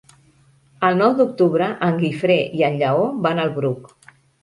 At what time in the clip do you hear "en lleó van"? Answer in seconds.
2.71-3.47